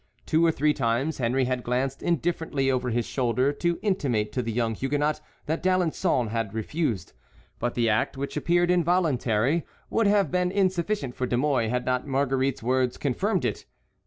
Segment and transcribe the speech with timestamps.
[0.25, 4.51] Two or three times Henry had glanced indifferently over his shoulder to intimate to the
[4.51, 7.13] young Huguenot that D'Alençon had refused;
[7.59, 12.07] but the act, which appeared involuntary, would have been insufficient for De Mouy, had not
[12.07, 13.65] Marguerite's words confirmed it.